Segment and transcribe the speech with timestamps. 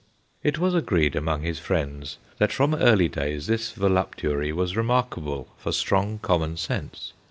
[0.41, 5.71] It was agreed among his friends that from early days this voluptuary was remarkable for
[5.71, 7.13] strong common sense.